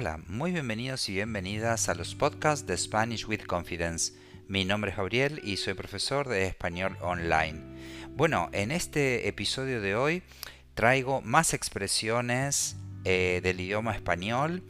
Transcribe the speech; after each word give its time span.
Hola, 0.00 0.20
muy 0.28 0.52
bienvenidos 0.52 1.08
y 1.08 1.14
bienvenidas 1.14 1.88
a 1.88 1.94
los 1.96 2.14
podcasts 2.14 2.64
de 2.68 2.78
Spanish 2.78 3.26
with 3.26 3.42
Confidence. 3.48 4.12
Mi 4.46 4.64
nombre 4.64 4.92
es 4.92 4.96
Gabriel 4.96 5.40
y 5.42 5.56
soy 5.56 5.74
profesor 5.74 6.28
de 6.28 6.46
español 6.46 6.96
online. 7.00 7.60
Bueno, 8.10 8.48
en 8.52 8.70
este 8.70 9.26
episodio 9.26 9.80
de 9.80 9.96
hoy 9.96 10.22
traigo 10.74 11.20
más 11.22 11.52
expresiones 11.52 12.76
eh, 13.04 13.40
del 13.42 13.58
idioma 13.58 13.92
español. 13.92 14.62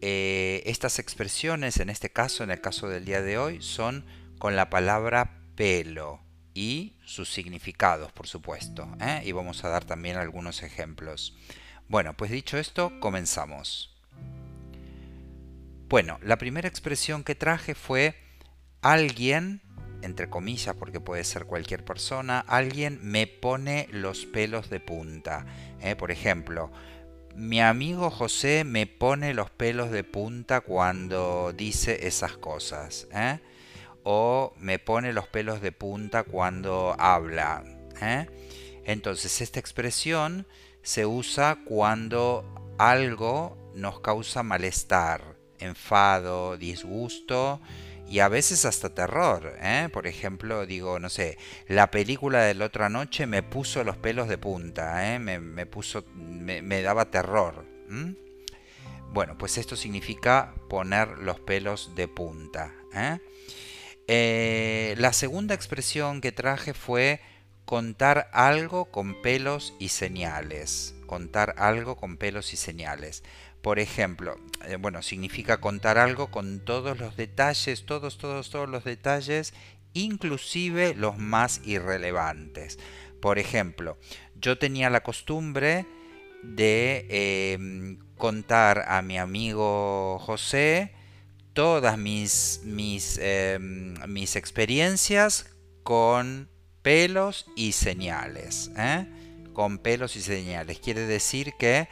Eh, 0.00 0.64
estas 0.66 0.98
expresiones, 0.98 1.78
en 1.78 1.88
este 1.88 2.10
caso, 2.10 2.42
en 2.42 2.50
el 2.50 2.60
caso 2.60 2.88
del 2.88 3.04
día 3.04 3.22
de 3.22 3.38
hoy, 3.38 3.62
son 3.62 4.04
con 4.40 4.56
la 4.56 4.70
palabra 4.70 5.38
pelo 5.54 6.20
y 6.52 6.96
sus 7.04 7.32
significados, 7.32 8.10
por 8.10 8.26
supuesto. 8.26 8.88
¿eh? 9.00 9.22
Y 9.24 9.30
vamos 9.30 9.62
a 9.62 9.68
dar 9.68 9.84
también 9.84 10.16
algunos 10.16 10.64
ejemplos. 10.64 11.38
Bueno, 11.86 12.16
pues 12.16 12.32
dicho 12.32 12.58
esto, 12.58 12.98
comenzamos. 12.98 13.93
Bueno, 15.88 16.18
la 16.22 16.38
primera 16.38 16.68
expresión 16.68 17.24
que 17.24 17.34
traje 17.34 17.74
fue 17.74 18.14
alguien, 18.80 19.62
entre 20.02 20.30
comillas, 20.30 20.74
porque 20.76 21.00
puede 21.00 21.24
ser 21.24 21.44
cualquier 21.44 21.84
persona, 21.84 22.40
alguien 22.40 22.98
me 23.02 23.26
pone 23.26 23.88
los 23.90 24.26
pelos 24.26 24.70
de 24.70 24.80
punta. 24.80 25.46
¿eh? 25.80 25.94
Por 25.94 26.10
ejemplo, 26.10 26.72
mi 27.34 27.60
amigo 27.60 28.10
José 28.10 28.64
me 28.64 28.86
pone 28.86 29.34
los 29.34 29.50
pelos 29.50 29.90
de 29.90 30.04
punta 30.04 30.60
cuando 30.60 31.52
dice 31.52 32.06
esas 32.06 32.36
cosas. 32.36 33.08
¿eh? 33.12 33.40
O 34.04 34.54
me 34.58 34.78
pone 34.78 35.12
los 35.12 35.28
pelos 35.28 35.60
de 35.60 35.72
punta 35.72 36.22
cuando 36.22 36.94
habla. 36.98 37.64
¿eh? 38.00 38.26
Entonces, 38.84 39.40
esta 39.40 39.60
expresión 39.60 40.46
se 40.82 41.06
usa 41.06 41.58
cuando 41.64 42.74
algo 42.78 43.72
nos 43.74 44.00
causa 44.00 44.42
malestar, 44.42 45.33
enfado, 45.58 46.56
disgusto 46.56 47.60
y 48.08 48.20
a 48.20 48.28
veces 48.28 48.64
hasta 48.64 48.94
terror. 48.94 49.56
¿eh? 49.60 49.88
Por 49.92 50.06
ejemplo, 50.06 50.66
digo, 50.66 50.98
no 50.98 51.08
sé, 51.08 51.38
la 51.68 51.90
película 51.90 52.42
de 52.42 52.54
la 52.54 52.66
otra 52.66 52.88
noche 52.88 53.26
me 53.26 53.42
puso 53.42 53.84
los 53.84 53.96
pelos 53.96 54.28
de 54.28 54.38
punta, 54.38 55.14
¿eh? 55.14 55.18
me, 55.18 55.66
puso, 55.66 56.04
me, 56.14 56.82
daba 56.82 57.10
terror. 57.10 57.64
Bueno, 59.12 59.38
pues 59.38 59.58
esto 59.58 59.76
significa 59.76 60.54
poner 60.68 61.18
los 61.18 61.40
pelos 61.40 61.94
de 61.94 62.08
punta. 62.08 62.72
¿eh? 64.06 64.94
la 64.98 65.12
segunda 65.12 65.54
expresión 65.54 66.20
que 66.20 66.32
traje 66.32 66.74
fue 66.74 67.20
contar 67.64 68.28
algo 68.32 68.86
con 68.86 69.22
pelos 69.22 69.74
y 69.78 69.88
señales. 69.88 70.94
Contar 71.06 71.54
algo 71.58 71.96
con 71.96 72.16
pelos 72.16 72.52
y 72.52 72.56
señales. 72.56 73.22
Por 73.64 73.78
ejemplo, 73.78 74.38
eh, 74.66 74.76
bueno, 74.76 75.00
significa 75.00 75.58
contar 75.58 75.96
algo 75.96 76.30
con 76.30 76.60
todos 76.66 76.98
los 76.98 77.16
detalles, 77.16 77.86
todos, 77.86 78.18
todos, 78.18 78.50
todos 78.50 78.68
los 78.68 78.84
detalles, 78.84 79.54
inclusive 79.94 80.94
los 80.94 81.16
más 81.16 81.62
irrelevantes. 81.64 82.78
Por 83.22 83.38
ejemplo, 83.38 83.96
yo 84.38 84.58
tenía 84.58 84.90
la 84.90 85.02
costumbre 85.02 85.86
de 86.42 87.06
em, 87.54 88.00
contar 88.18 88.84
a 88.86 89.00
mi 89.00 89.16
amigo 89.16 90.18
José 90.18 90.92
todas 91.54 91.96
mis, 91.96 92.60
mis, 92.64 93.16
em, 93.16 93.94
mis 94.08 94.36
experiencias 94.36 95.56
con 95.82 96.50
pelos 96.82 97.46
y 97.56 97.72
señales. 97.72 98.70
¿eh? 98.76 99.06
Con 99.54 99.78
pelos 99.78 100.16
y 100.16 100.20
señales. 100.20 100.80
Quiere 100.80 101.06
decir 101.06 101.54
que 101.58 101.88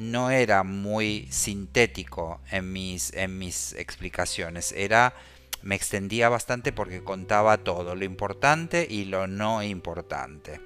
no 0.00 0.30
era 0.30 0.62
muy 0.62 1.28
sintético 1.30 2.40
en 2.50 2.72
mis, 2.72 3.12
en 3.12 3.38
mis 3.38 3.74
explicaciones. 3.74 4.72
Era, 4.72 5.14
me 5.62 5.74
extendía 5.74 6.30
bastante 6.30 6.72
porque 6.72 7.04
contaba 7.04 7.58
todo, 7.58 7.94
lo 7.94 8.04
importante 8.06 8.86
y 8.88 9.04
lo 9.04 9.26
no 9.26 9.62
importante. 9.62 10.58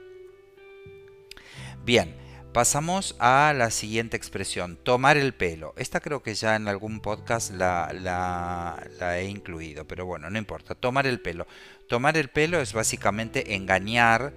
Bien, 1.84 2.14
pasamos 2.52 3.16
a 3.18 3.52
la 3.56 3.72
siguiente 3.72 4.16
expresión, 4.16 4.76
tomar 4.76 5.16
el 5.16 5.34
pelo. 5.34 5.74
Esta 5.76 5.98
creo 5.98 6.22
que 6.22 6.36
ya 6.36 6.54
en 6.54 6.68
algún 6.68 7.00
podcast 7.00 7.52
la, 7.52 7.92
la 7.92 9.18
he 9.18 9.24
incluido, 9.24 9.84
pero 9.84 10.06
bueno, 10.06 10.30
no 10.30 10.38
importa. 10.38 10.76
Tomar 10.76 11.08
el 11.08 11.20
pelo. 11.20 11.48
Tomar 11.88 12.16
el 12.16 12.28
pelo 12.28 12.60
es 12.60 12.72
básicamente 12.72 13.56
engañar 13.56 14.32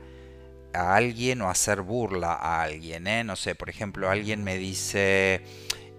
a 0.77 0.95
alguien 0.95 1.41
o 1.41 1.49
hacer 1.49 1.81
burla 1.81 2.33
a 2.33 2.61
alguien. 2.61 3.07
¿eh? 3.07 3.23
No 3.23 3.35
sé, 3.35 3.55
por 3.55 3.69
ejemplo, 3.69 4.09
alguien 4.09 4.43
me 4.43 4.57
dice, 4.57 5.41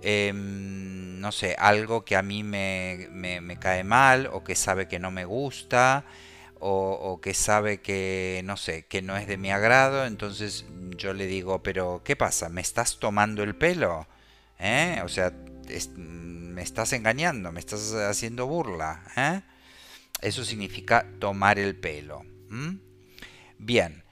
em, 0.02 1.20
no 1.20 1.32
sé, 1.32 1.56
algo 1.58 2.04
que 2.04 2.16
a 2.16 2.22
mí 2.22 2.42
me, 2.44 3.58
cae 3.60 3.84
mal 3.84 4.28
o 4.32 4.44
que 4.44 4.54
sabe 4.54 4.88
que 4.88 4.98
no 4.98 5.10
me 5.10 5.24
gusta. 5.24 6.04
O, 6.60 7.20
que 7.22 7.34
sabe 7.34 7.80
que, 7.80 8.42
no 8.44 8.56
sé, 8.56 8.86
que 8.86 9.00
no 9.00 9.16
es 9.16 9.28
de 9.28 9.36
mi 9.36 9.52
agrado, 9.52 10.06
entonces 10.06 10.64
yo 10.96 11.12
le 11.14 11.26
digo, 11.26 11.62
pero 11.62 12.02
¿qué 12.04 12.16
pasa? 12.16 12.48
¿Me 12.48 12.60
estás 12.60 12.98
tomando 12.98 13.44
el 13.44 13.54
pelo? 13.54 14.08
¿Eh? 14.58 15.00
O 15.04 15.08
sea, 15.08 15.32
me 15.96 16.62
estás 16.62 16.92
engañando, 16.94 17.52
me 17.52 17.60
estás 17.60 17.92
haciendo 17.94 18.48
burla. 18.48 19.04
¿eh? 19.16 19.40
Eso 20.20 20.44
significa 20.44 21.06
tomar 21.20 21.60
el 21.60 21.76
pelo. 21.76 22.24
Bien, 23.58 24.02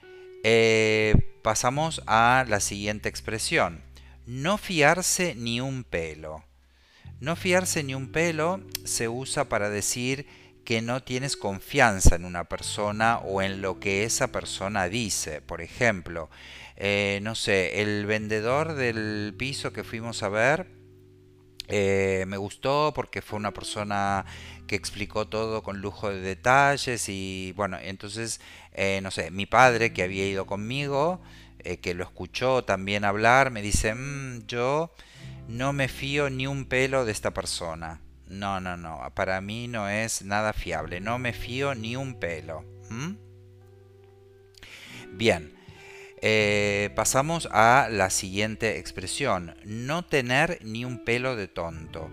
eh, 0.44 1.38
pasamos 1.42 2.02
a 2.06 2.44
la 2.48 2.60
siguiente 2.60 3.08
expresión. 3.08 3.82
No 4.26 4.58
fiarse 4.58 5.34
ni 5.34 5.60
un 5.60 5.84
pelo. 5.84 6.44
No 7.20 7.36
fiarse 7.36 7.82
ni 7.82 7.94
un 7.94 8.12
pelo 8.12 8.60
se 8.84 9.08
usa 9.08 9.48
para 9.48 9.70
decir 9.70 10.26
que 10.64 10.82
no 10.82 11.02
tienes 11.02 11.36
confianza 11.36 12.16
en 12.16 12.24
una 12.24 12.44
persona 12.44 13.18
o 13.18 13.40
en 13.40 13.62
lo 13.62 13.78
que 13.78 14.04
esa 14.04 14.32
persona 14.32 14.88
dice. 14.88 15.40
Por 15.40 15.62
ejemplo, 15.62 16.28
eh, 16.76 17.20
no 17.22 17.34
sé, 17.34 17.80
el 17.80 18.04
vendedor 18.04 18.74
del 18.74 19.34
piso 19.38 19.72
que 19.72 19.84
fuimos 19.84 20.22
a 20.22 20.28
ver 20.28 20.75
eh, 21.68 22.24
me 22.28 22.36
gustó 22.36 22.92
porque 22.94 23.22
fue 23.22 23.38
una 23.38 23.52
persona 23.52 24.24
que 24.66 24.76
explicó 24.76 25.26
todo 25.28 25.62
con 25.62 25.80
lujo 25.80 26.10
de 26.10 26.20
detalles 26.20 27.08
y 27.08 27.52
bueno, 27.56 27.78
entonces, 27.80 28.40
eh, 28.72 29.00
no 29.02 29.10
sé, 29.10 29.30
mi 29.30 29.46
padre 29.46 29.92
que 29.92 30.02
había 30.02 30.26
ido 30.26 30.46
conmigo, 30.46 31.20
eh, 31.60 31.78
que 31.78 31.94
lo 31.94 32.04
escuchó 32.04 32.64
también 32.64 33.04
hablar, 33.04 33.50
me 33.50 33.62
dice, 33.62 33.94
mm, 33.94 34.46
yo 34.46 34.92
no 35.48 35.72
me 35.72 35.88
fío 35.88 36.30
ni 36.30 36.46
un 36.46 36.66
pelo 36.66 37.04
de 37.04 37.12
esta 37.12 37.32
persona. 37.32 38.00
No, 38.28 38.60
no, 38.60 38.76
no, 38.76 39.00
para 39.14 39.40
mí 39.40 39.68
no 39.68 39.88
es 39.88 40.22
nada 40.22 40.52
fiable, 40.52 41.00
no 41.00 41.18
me 41.18 41.32
fío 41.32 41.74
ni 41.74 41.96
un 41.96 42.18
pelo. 42.18 42.64
Bien, 45.12 45.55
eh, 46.22 46.90
pasamos 46.94 47.48
a 47.52 47.88
la 47.90 48.10
siguiente 48.10 48.78
expresión, 48.78 49.54
no 49.64 50.04
tener 50.04 50.58
ni 50.62 50.84
un 50.84 51.04
pelo 51.04 51.36
de 51.36 51.48
tonto. 51.48 52.10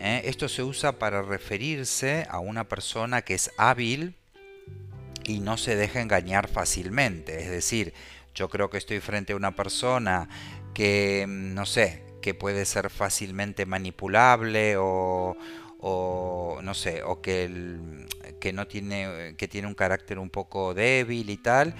¿eh? 0.00 0.22
Esto 0.24 0.48
se 0.48 0.62
usa 0.62 0.98
para 0.98 1.22
referirse 1.22 2.26
a 2.28 2.40
una 2.40 2.68
persona 2.68 3.22
que 3.22 3.34
es 3.34 3.50
hábil 3.56 4.16
y 5.24 5.40
no 5.40 5.56
se 5.56 5.76
deja 5.76 6.00
engañar 6.00 6.48
fácilmente. 6.48 7.40
Es 7.40 7.50
decir, 7.50 7.94
yo 8.34 8.48
creo 8.48 8.70
que 8.70 8.78
estoy 8.78 9.00
frente 9.00 9.32
a 9.32 9.36
una 9.36 9.54
persona 9.54 10.28
que, 10.74 11.24
mm, 11.26 11.54
no 11.54 11.66
sé, 11.66 12.02
que 12.20 12.34
puede 12.34 12.64
ser 12.64 12.90
fácilmente 12.90 13.66
manipulable 13.66 14.76
o, 14.78 15.36
no 16.62 16.74
sé, 16.74 17.02
o 17.02 17.20
que, 17.20 17.50
que 18.40 18.52
no 18.52 18.66
tiene, 18.66 19.34
que 19.36 19.48
tiene 19.48 19.68
un 19.68 19.74
carácter 19.74 20.18
un 20.18 20.30
poco 20.30 20.74
débil 20.74 21.30
y 21.30 21.36
tal 21.36 21.74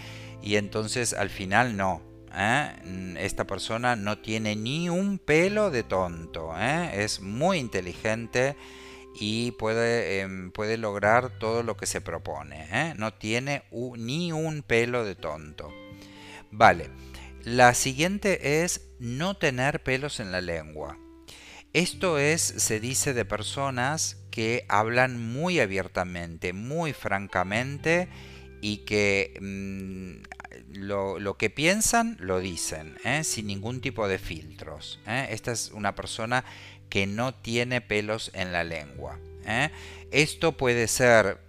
y 0.44 0.56
entonces 0.56 1.14
al 1.14 1.30
final 1.30 1.74
no. 1.74 2.02
¿eh? 2.34 3.16
Esta 3.18 3.46
persona 3.46 3.96
no 3.96 4.18
tiene 4.18 4.54
ni 4.56 4.90
un 4.90 5.18
pelo 5.18 5.70
de 5.70 5.82
tonto. 5.82 6.52
¿eh? 6.58 7.02
Es 7.02 7.20
muy 7.20 7.58
inteligente 7.58 8.54
y 9.18 9.52
puede, 9.52 10.20
em, 10.20 10.50
puede, 10.50 10.76
lograr 10.76 11.30
todo 11.38 11.62
lo 11.62 11.78
que 11.78 11.86
se 11.86 12.02
propone. 12.02 12.68
¿eh? 12.70 12.94
No 12.98 13.14
tiene 13.14 13.62
ni 13.72 14.32
un 14.32 14.62
pelo 14.62 15.02
de 15.02 15.14
tonto. 15.14 15.72
Vale. 16.50 16.90
La 17.42 17.72
siguiente 17.72 18.62
es 18.62 18.88
no 18.98 19.38
tener 19.38 19.82
pelos 19.82 20.20
en 20.20 20.30
la 20.30 20.42
lengua. 20.42 20.98
Esto 21.74 22.18
es, 22.18 22.40
se 22.40 22.78
dice 22.78 23.14
de 23.14 23.24
personas 23.24 24.16
que 24.30 24.64
hablan 24.68 25.20
muy 25.20 25.58
abiertamente, 25.58 26.52
muy 26.52 26.92
francamente 26.92 28.06
y 28.60 28.84
que 28.84 29.36
mm, 29.40 30.78
lo, 30.78 31.36
que 31.36 31.50
piensan 31.50 32.16
lo 32.20 32.38
dicen, 32.38 32.96
¿eh? 33.04 33.24
sin 33.24 33.48
ningún 33.48 33.80
tipo 33.80 34.06
de 34.06 34.20
filtros. 34.20 35.00
¿eh? 35.08 35.26
Esta 35.30 35.50
es 35.50 35.72
una 35.72 35.96
persona 35.96 36.44
que 36.88 37.08
no 37.08 37.34
tiene 37.34 37.80
pelos 37.80 38.30
en 38.34 38.52
la 38.52 38.62
lengua. 38.62 39.18
¿eh? 39.44 39.70
Esto 40.12 40.56
puede 40.56 40.86
ser 40.86 41.40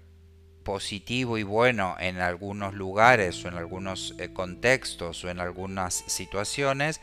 positivo 0.63 1.37
y 1.37 1.43
bueno 1.43 1.97
en 1.99 2.17
algunos 2.17 2.73
lugares 2.73 3.45
o 3.45 3.47
en 3.47 3.53
algunos 3.53 4.15
contextos 4.33 5.23
o 5.23 5.29
en 5.29 5.39
algunas 5.39 6.03
situaciones, 6.07 6.99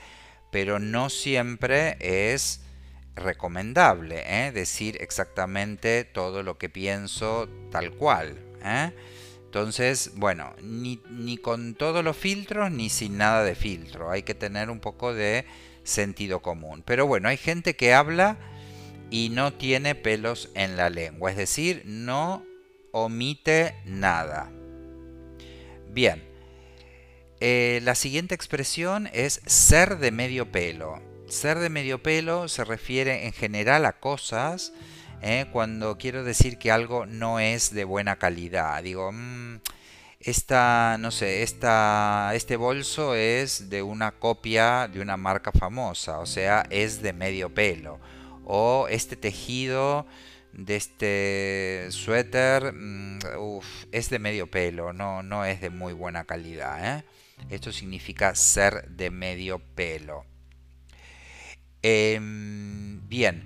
pero 0.51 0.81
no 0.81 1.09
siempre 1.09 1.97
es 2.01 2.63
recomendable 3.15 4.23
¿eh? 4.27 4.53
decir 4.53 4.97
exactamente 5.01 6.05
todo 6.05 6.43
lo 6.43 6.59
que 6.59 6.69
pienso 6.69 7.49
tal 7.71 7.93
cual. 7.93 8.39
¿eh? 8.65 8.93
Entonces, 9.45 10.13
bueno, 10.17 10.55
ni, 10.63 11.37
con 11.37 11.75
todos 11.75 12.03
los 12.03 12.17
filtros 12.17 12.71
ni 12.71 12.89
sin 12.89 13.19
nada 13.19 13.45
de 13.45 13.55
filtro. 13.55 14.11
Hay 14.11 14.23
que 14.23 14.35
tener 14.35 14.71
un 14.71 14.81
poco 14.81 15.13
de 15.13 15.45
sentido 15.85 16.41
común. 16.41 16.83
Pero 16.87 17.07
bueno, 17.07 17.29
hay 17.29 17.37
gente 17.37 17.77
que 17.77 17.93
habla 17.93 18.39
y 19.11 19.29
no 19.29 19.53
tiene 19.53 19.95
pelos 19.95 20.51
en 20.55 20.77
la 20.77 20.89
lengua. 20.89 21.31
Es 21.31 21.37
decir, 21.37 21.83
no 21.85 22.47
omite 22.93 23.75
nada. 23.85 24.51
Bien. 25.91 26.23
Eh, 27.41 27.81
la 27.83 27.95
siguiente 27.95 28.35
expresión 28.35 29.11
es 29.13 29.43
ser 29.45 29.99
de 29.99 30.13
medio 30.13 30.51
pelo. 30.51 31.12
Ser 31.33 31.61
de 31.61 31.71
medio 31.71 32.03
pelo 32.03 32.47
se 32.47 32.63
refiere 32.63 33.25
en 33.25 33.33
general 33.33 33.87
a 33.87 33.95
cosas 33.95 34.75
¿eh? 35.23 35.47
cuando 35.51 35.97
quiero 35.97 36.25
decir 36.25 36.59
que 36.59 36.71
algo 36.71 37.07
no 37.07 37.41
es 37.41 37.73
de 37.73 37.85
buena 37.85 38.17
calidad. 38.17 38.83
Digo, 38.83 39.11
mm, 39.11 39.61
esta, 40.21 40.99
no 41.01 41.11
sé, 41.11 41.43
esta, 41.43 42.33
este 42.35 42.57
bolso 42.57 43.15
es 43.15 43.71
de 43.71 43.83
una 43.83 44.13
copia 44.13 44.89
de 44.89 45.01
una 45.01 45.17
marca 45.17 45.53
famosa, 45.53 46.19
o 46.19 46.27
sea, 46.27 46.67
es 46.69 47.01
de 47.01 47.15
medio 47.15 47.49
pelo. 47.49 47.99
O 48.45 48.87
este 48.91 49.17
tejido 49.17 50.07
de 50.53 50.77
este 50.77 51.87
suéter 51.89 52.75
mm, 52.75 53.21
es 53.91 54.11
de 54.11 54.19
medio 54.19 54.51
pelo, 54.51 54.93
no, 54.93 55.23
no 55.23 55.47
es 55.47 55.63
de 55.63 55.71
muy 55.71 55.95
buena 55.95 56.25
calidad. 56.25 56.99
¿eh? 56.99 57.05
Esto 57.49 57.73
significa 57.73 58.35
ser 58.35 58.87
de 58.91 59.11
medio 59.11 59.61
pelo. 59.75 60.27
Em, 61.83 63.07
bien, 63.09 63.45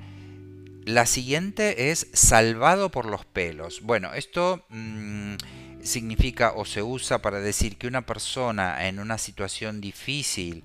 la 0.84 1.06
siguiente 1.06 1.90
es 1.90 2.08
salvado 2.12 2.90
por 2.90 3.06
los 3.06 3.24
pelos. 3.24 3.80
Bueno, 3.82 4.12
esto 4.14 4.64
mm, 4.68 5.36
significa 5.82 6.52
o 6.54 6.64
se 6.64 6.82
usa 6.82 7.22
para 7.22 7.40
decir 7.40 7.78
que 7.78 7.86
una 7.86 8.04
persona 8.04 8.86
en 8.88 8.98
una 8.98 9.18
situación 9.18 9.80
difícil 9.80 10.64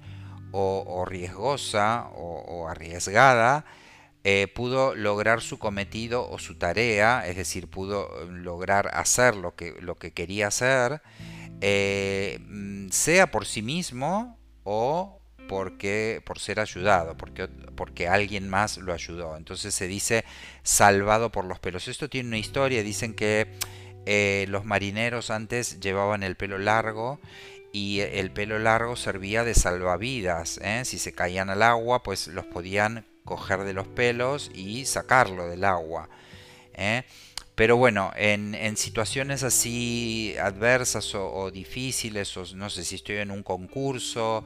o, 0.52 1.06
riesgosa 1.06 2.10
o, 2.14 2.68
arriesgada 2.68 3.64
eh, 4.26 4.48
pudo 4.54 4.94
lograr 4.96 5.42
su 5.42 5.58
cometido 5.58 6.30
o 6.30 6.38
su 6.40 6.56
tarea, 6.56 7.26
es 7.26 7.38
decir, 7.38 7.68
pudo 7.70 8.26
lograr 8.30 8.90
hacer 8.94 9.36
lo 9.36 9.56
que, 9.56 9.76
lo 9.80 9.96
que 9.96 10.12
quería 10.12 10.48
hacer, 10.48 11.02
eh, 11.62 12.38
mm, 12.42 12.90
sea 12.90 13.32
por 13.32 13.46
sí 13.46 13.62
mismo 13.62 14.38
o 14.64 15.21
porque, 15.52 16.22
por 16.24 16.40
ser 16.40 16.62
ayudado, 16.62 17.18
porque, 17.18 17.50
porque 17.76 18.08
alguien 18.08 18.48
más 18.48 18.78
lo 18.78 18.94
ayudó. 18.94 19.36
Entonces 19.36 19.76
se 19.76 19.86
dice 19.86 20.24
salvado 20.64 21.30
por 21.30 21.44
los 21.44 21.60
pelos. 21.60 21.90
Esto 21.90 22.10
tiene 22.10 22.30
una 22.30 22.38
historia, 22.38 22.84
dicen 22.84 23.14
que 23.14 23.52
eh, 24.06 24.46
los 24.48 24.64
marineros 24.64 25.30
antes 25.30 25.82
llevaban 25.82 26.24
el 26.24 26.38
pelo 26.38 26.58
largo 26.58 27.20
y 27.74 28.00
el 28.00 28.32
pelo 28.32 28.60
largo 28.60 28.96
servía 28.96 29.44
de 29.44 29.54
salvavidas. 29.54 30.58
¿eh? 30.64 30.84
Si 30.86 30.98
se 30.98 31.12
caían 31.12 31.50
al 31.50 31.64
agua, 31.64 32.02
pues 32.02 32.28
los 32.28 32.46
podían 32.46 33.06
coger 33.26 33.66
de 33.66 33.74
los 33.74 33.90
pelos 33.90 34.52
y 34.56 34.86
sacarlo 34.86 35.50
del 35.50 35.66
agua. 35.66 36.08
¿eh? 36.76 37.04
Pero 37.56 37.76
bueno, 37.76 38.14
en, 38.16 38.78
situaciones 38.78 39.44
así 39.44 40.34
adversas 40.42 41.14
o, 41.14 41.52
difíciles, 41.52 42.38
o 42.38 42.46
no 42.56 42.70
sé 42.70 42.86
si 42.86 42.96
estoy 42.96 43.18
en 43.18 43.32
un 43.32 43.44
concurso 43.44 44.46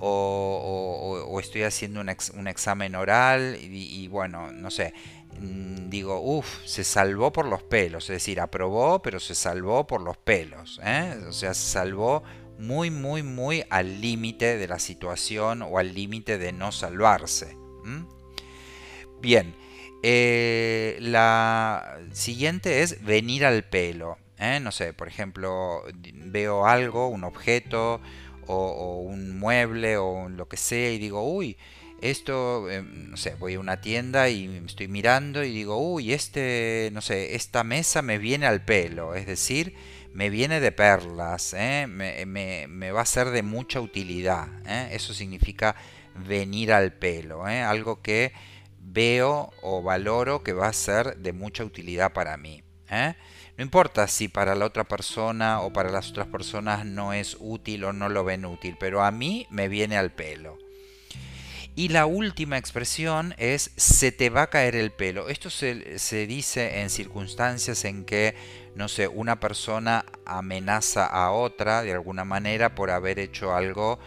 o, 0.00 1.38
estoy 1.40 1.62
haciendo 1.62 2.00
un, 2.00 2.48
examen 2.48 2.94
oral 2.94 3.58
y, 3.60 4.08
bueno, 4.08 4.52
no 4.52 4.70
sé, 4.70 4.94
mm, 5.40 5.88
digo, 5.88 6.20
uff, 6.20 6.64
se 6.64 6.84
salvó 6.84 7.32
por 7.32 7.46
los 7.46 7.62
pelos, 7.62 8.04
es 8.04 8.16
decir, 8.16 8.40
aprobó, 8.40 9.00
pero 9.02 9.20
se 9.20 9.34
salvó 9.34 9.86
por 9.86 10.00
los 10.00 10.16
pelos, 10.16 10.80
¿eh? 10.84 11.14
o 11.28 11.32
sea, 11.32 11.54
se 11.54 11.70
salvó 11.70 12.22
muy, 12.58 12.90
muy, 12.90 13.22
muy 13.22 13.64
al 13.70 14.00
límite 14.00 14.56
de 14.56 14.68
la 14.68 14.78
situación 14.78 15.62
o 15.62 15.78
al 15.78 15.94
límite 15.94 16.38
de 16.38 16.52
no 16.52 16.72
salvarse. 16.72 17.56
Bien, 19.20 19.54
eh, 20.02 20.96
la 21.00 21.98
siguiente 22.12 22.82
es 22.82 23.04
venir 23.04 23.44
al 23.44 23.64
pelo. 23.64 24.18
¿eh? 24.38 24.60
No 24.60 24.72
sé, 24.72 24.92
por 24.92 25.08
ejemplo, 25.08 25.82
veo 26.12 26.66
algo, 26.66 27.08
un 27.08 27.24
objeto, 27.24 28.00
o, 28.46 29.00
un 29.00 29.38
mueble 29.38 29.96
o 29.96 30.28
lo 30.28 30.48
que 30.48 30.56
sea 30.56 30.90
y 30.90 30.98
digo, 30.98 31.22
uy, 31.22 31.56
esto, 32.00 32.70
eh, 32.70 32.82
no 32.82 33.16
sé, 33.16 33.34
voy 33.36 33.54
a 33.54 33.60
una 33.60 33.80
tienda 33.80 34.28
y 34.28 34.62
estoy 34.66 34.88
mirando 34.88 35.42
y 35.44 35.52
digo, 35.52 35.78
uy, 35.78 36.12
este, 36.12 36.90
no 36.92 37.00
sé, 37.00 37.34
esta 37.34 37.64
mesa 37.64 38.02
me 38.02 38.18
viene 38.18 38.46
al 38.46 38.64
pelo, 38.64 39.14
es 39.14 39.26
decir, 39.26 39.74
me 40.12 40.30
viene 40.30 40.60
de 40.60 40.72
perlas, 40.72 41.54
¿eh? 41.54 41.86
me, 41.86 42.90
va 42.90 43.02
a 43.02 43.06
ser 43.06 43.30
de 43.30 43.42
mucha 43.42 43.80
utilidad. 43.80 44.48
¿eh? 44.66 44.88
Eso 44.92 45.12
significa 45.12 45.76
venir 46.14 46.72
al 46.72 46.94
pelo, 46.94 47.44
algo 47.44 48.00
que 48.00 48.32
veo 48.80 49.52
o 49.60 49.82
valoro 49.82 50.42
que 50.42 50.54
va 50.54 50.68
a 50.68 50.72
ser 50.72 51.18
de 51.18 51.32
mucha 51.34 51.64
utilidad 51.64 52.14
para 52.14 52.38
mí. 52.38 52.62
No 53.56 53.64
importa 53.64 54.06
si 54.06 54.28
para 54.28 54.54
la 54.54 54.66
otra 54.66 54.84
persona 54.84 55.60
o 55.60 55.72
para 55.72 55.90
las 55.90 56.10
otras 56.10 56.26
personas 56.26 56.84
no 56.84 57.14
es 57.14 57.36
útil 57.40 57.84
o 57.84 57.92
no 57.92 58.08
lo 58.08 58.22
ven 58.22 58.44
útil, 58.44 58.76
pero 58.78 59.02
a 59.02 59.10
mí 59.10 59.46
me 59.50 59.68
viene 59.68 59.96
al 59.96 60.12
pelo. 60.12 60.58
Y 61.74 61.88
la 61.88 62.06
última 62.06 62.58
expresión 62.58 63.34
es 63.38 63.70
se 63.76 64.12
te 64.12 64.30
va 64.30 64.42
a 64.42 64.50
caer 64.50 64.76
el 64.76 64.92
pelo. 64.92 65.28
Esto 65.28 65.50
se, 65.50 65.98
se, 65.98 66.26
dice 66.26 66.80
en 66.80 66.90
circunstancias 66.90 67.84
en 67.84 68.04
que, 68.04 68.34
no 68.74 68.88
sé, 68.88 69.08
una 69.08 69.40
persona 69.40 70.06
amenaza 70.24 71.06
a 71.06 71.32
otra 71.32 71.82
de 71.82 71.92
alguna 71.92 72.24
manera 72.24 72.74
por 72.74 72.90
haber 72.90 73.18
hecho 73.18 73.54
algo 73.54 73.98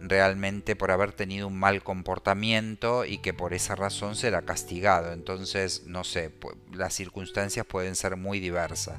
realmente 0.00 0.76
por 0.76 0.90
haber 0.90 1.12
tenido 1.12 1.48
un 1.48 1.58
mal 1.58 1.82
comportamiento 1.82 3.04
y 3.04 3.18
que 3.18 3.32
por 3.32 3.54
esa 3.54 3.74
razón 3.74 4.16
será 4.16 4.42
castigado. 4.42 5.12
Entonces, 5.12 5.84
no 5.86 6.04
sé, 6.04 6.30
las 6.72 6.94
circunstancias 6.94 7.66
pueden 7.66 7.96
ser 7.96 8.16
muy 8.16 8.40
diversas. 8.40 8.98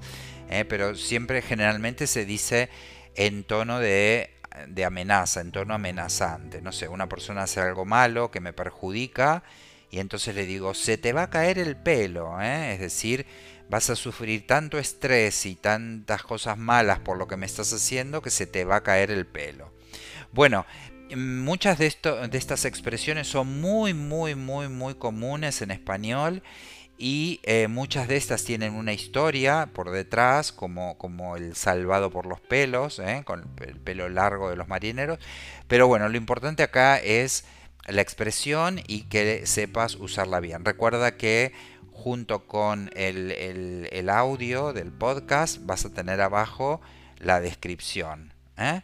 ¿eh? 0.50 0.66
Pero 0.66 0.96
siempre 0.96 1.42
generalmente 1.42 2.08
se 2.08 2.26
dice 2.26 2.70
en 3.16 3.44
tono 3.44 3.80
de, 3.80 4.32
amenaza, 4.86 5.42
en 5.42 5.52
tono 5.52 5.74
amenazante. 5.74 6.62
No 6.62 6.72
sé, 6.72 6.88
una 6.88 7.10
persona 7.10 7.44
hace 7.44 7.60
algo 7.60 7.86
malo 7.86 8.32
que 8.32 8.40
me 8.40 8.54
perjudica 8.54 9.44
y 9.92 10.00
entonces 10.00 10.36
le 10.36 10.46
digo, 10.46 10.74
se 10.74 10.98
te 10.98 11.14
va 11.14 11.24
a 11.24 11.30
caer 11.30 11.60
el 11.60 11.76
pelo. 11.76 12.42
¿eh? 12.42 12.74
Es 12.74 12.80
decir, 12.80 13.26
vas 13.70 13.90
a 13.90 13.96
sufrir 13.96 14.48
tanto 14.48 14.78
estrés 14.78 15.46
y 15.46 15.56
tantas 15.56 16.24
cosas 16.24 16.58
malas 16.58 17.00
por 17.00 17.18
lo 17.18 17.28
que 17.28 17.38
me 17.38 17.46
estás 17.46 17.72
haciendo 17.74 18.22
que 18.22 18.30
se 18.30 18.48
te 18.48 18.66
va 18.66 18.78
a 18.78 18.84
caer 18.84 19.12
el 19.12 19.26
pelo. 19.26 19.75
Bueno, 20.36 20.66
muchas 21.16 21.78
de, 21.78 21.86
estas 21.86 22.66
expresiones 22.66 23.26
son 23.26 23.62
muy, 23.62 23.94
muy, 23.94 24.36
muy, 24.36 24.68
muy 24.68 24.96
comunes 24.96 25.62
en 25.62 25.72
español 25.72 26.44
y 26.98 27.40
eh, 27.44 27.70
muchas 27.70 28.10
de 28.10 28.18
estas 28.18 28.44
tienen 28.44 28.74
una 28.74 28.92
historia 28.92 29.70
por 29.74 29.92
detrás, 29.92 30.52
como, 30.52 31.38
el 31.38 31.56
salvado 31.56 32.12
por 32.12 32.26
los 32.26 32.42
pelos, 32.42 33.00
¿eh? 33.00 33.22
con 33.24 33.48
el 33.66 33.80
pelo 33.80 34.10
largo 34.10 34.50
de 34.50 34.58
los 34.58 34.68
marineros. 34.68 35.20
Pero 35.70 35.88
bueno, 35.88 36.10
lo 36.10 36.18
importante 36.18 36.64
acá 36.64 36.98
es 36.98 37.46
la 37.88 38.02
expresión 38.02 38.82
y 38.88 39.04
que 39.04 39.46
sepas 39.46 39.96
usarla 39.96 40.42
bien. 40.42 40.66
Recuerda 40.66 41.16
que 41.16 41.54
junto 41.94 42.46
con 42.46 42.90
el 42.94 44.10
audio 44.10 44.74
del 44.74 44.92
podcast 44.92 45.66
vas 45.66 45.86
a 45.86 45.94
tener 45.94 46.20
abajo 46.20 46.82
la 47.20 47.40
descripción. 47.40 48.35
¿Eh? 48.58 48.82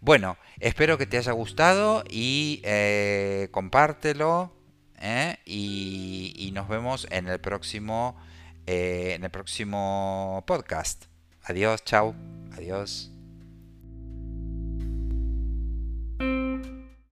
Bueno, 0.00 0.36
espero 0.60 0.98
que 0.98 1.06
te 1.06 1.18
haya 1.18 1.32
gustado 1.32 2.04
y 2.08 2.60
eh, 2.64 3.48
compártelo 3.52 4.52
¿eh? 5.00 5.36
y, 5.44 6.50
nos 6.54 6.68
vemos 6.68 7.06
en 7.10 7.28
el 7.28 7.40
próximo 7.40 8.16
en 8.66 9.24
el 9.24 9.30
próximo 9.30 10.44
podcast. 10.46 11.06
Adiós, 11.44 11.82
chao, 11.84 12.14
adiós. 12.52 13.11